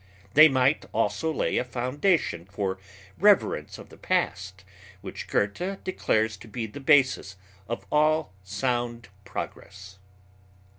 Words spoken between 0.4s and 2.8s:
might also lay a foundation for